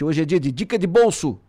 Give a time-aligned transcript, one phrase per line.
[0.00, 1.40] Hoje é dia de dica de bolso.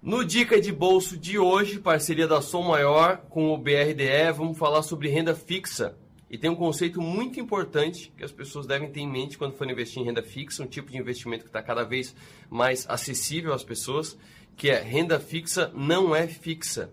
[0.00, 4.82] No Dica de Bolso de hoje, parceria da Som Maior com o BRDE, vamos falar
[4.82, 5.94] sobre renda fixa.
[6.30, 9.74] E tem um conceito muito importante que as pessoas devem ter em mente quando forem
[9.74, 12.16] investir em renda fixa, um tipo de investimento que está cada vez
[12.48, 14.16] mais acessível às pessoas,
[14.56, 16.90] que é renda fixa não é fixa.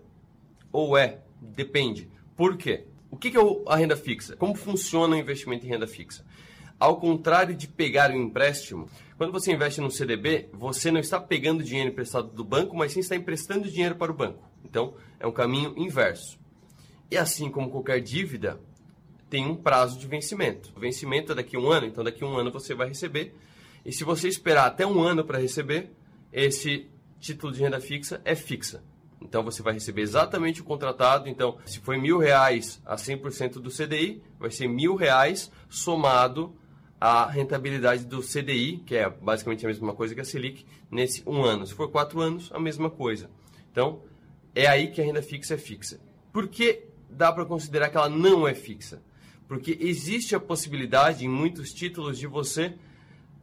[0.70, 2.10] Ou é, depende.
[2.36, 2.84] Por quê?
[3.10, 4.36] O que é a renda fixa?
[4.36, 6.26] Como funciona o investimento em renda fixa?
[6.78, 11.64] Ao contrário de pegar um empréstimo, quando você investe no CDB, você não está pegando
[11.64, 14.46] dinheiro emprestado do banco, mas sim está emprestando dinheiro para o banco.
[14.62, 16.38] Então, é um caminho inverso.
[17.10, 18.60] E assim como qualquer dívida,
[19.30, 20.70] tem um prazo de vencimento.
[20.76, 23.34] O vencimento é daqui a um ano, então daqui a um ano você vai receber.
[23.84, 25.90] E se você esperar até um ano para receber,
[26.32, 28.84] esse título de renda fixa é fixa.
[29.20, 31.28] Então você vai receber exatamente o contratado.
[31.28, 36.54] Então, se foi mil reais a 100% do CDI, vai ser mil reais somado
[37.00, 41.42] a rentabilidade do CDI, que é basicamente a mesma coisa que a Selic, nesse um
[41.42, 41.66] ano.
[41.66, 43.30] Se for quatro anos, a mesma coisa.
[43.70, 44.02] Então,
[44.54, 46.00] é aí que a renda fixa é fixa.
[46.32, 49.02] Por que dá para considerar que ela não é fixa?
[49.46, 52.74] Porque existe a possibilidade em muitos títulos de você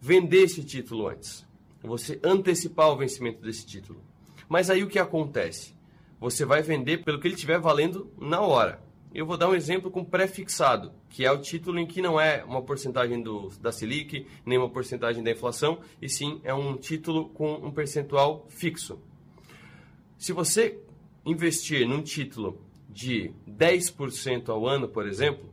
[0.01, 1.45] vender esse título antes.
[1.81, 4.01] Você antecipar o vencimento desse título.
[4.49, 5.73] Mas aí o que acontece?
[6.19, 8.81] Você vai vender pelo que ele estiver valendo na hora.
[9.13, 12.43] Eu vou dar um exemplo com pré-fixado, que é o título em que não é
[12.43, 17.29] uma porcentagem do, da Selic, nem uma porcentagem da inflação, e sim é um título
[17.29, 18.99] com um percentual fixo.
[20.17, 20.79] Se você
[21.23, 25.47] investir num título de 10% ao ano, por exemplo,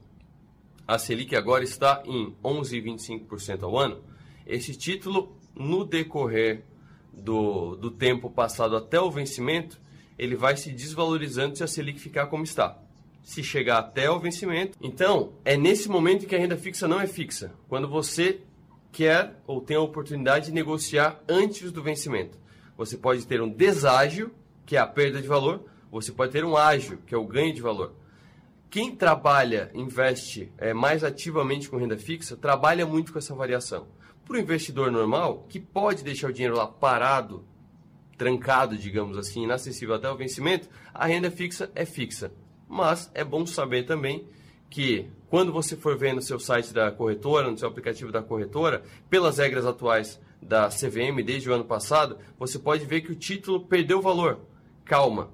[0.88, 4.02] a Selic agora está em 11,25% ao ano,
[4.46, 6.64] esse título, no decorrer
[7.12, 9.78] do, do tempo passado até o vencimento,
[10.18, 12.88] ele vai se desvalorizando se a Selic ficar como está
[13.22, 14.76] se chegar até o vencimento.
[14.80, 17.52] Então, é nesse momento que a renda fixa não é fixa.
[17.68, 18.40] Quando você
[18.92, 22.38] quer ou tem a oportunidade de negociar antes do vencimento.
[22.76, 24.32] Você pode ter um deságio,
[24.66, 27.54] que é a perda de valor, você pode ter um ágio, que é o ganho
[27.54, 27.94] de valor.
[28.68, 33.88] Quem trabalha, investe é, mais ativamente com renda fixa, trabalha muito com essa variação.
[34.24, 37.44] Para o investidor normal, que pode deixar o dinheiro lá parado,
[38.16, 42.32] trancado, digamos assim, inacessível até o vencimento, a renda fixa é fixa
[42.70, 44.24] mas é bom saber também
[44.70, 48.84] que quando você for ver no seu site da corretora, no seu aplicativo da corretora,
[49.10, 53.66] pelas regras atuais da CVM desde o ano passado, você pode ver que o título
[53.66, 54.38] perdeu valor.
[54.84, 55.30] Calma,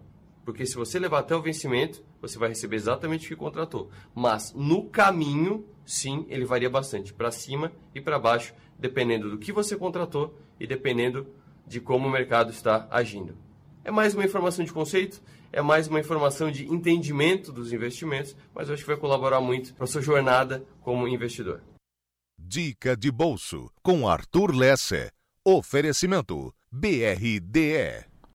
[0.46, 3.90] porque se você levar até o vencimento, você vai receber exatamente o que contratou.
[4.14, 9.52] Mas no caminho, sim, ele varia bastante, para cima e para baixo, dependendo do que
[9.52, 11.26] você contratou e dependendo
[11.66, 13.36] de como o mercado está agindo.
[13.86, 18.68] É mais uma informação de conceito é mais uma informação de entendimento dos investimentos, mas
[18.68, 21.62] eu acho que vai colaborar muito para a sua jornada como investidor.
[22.38, 25.10] Dica de bolso com Arthur Lesse.
[25.44, 28.15] Oferecimento BRDE.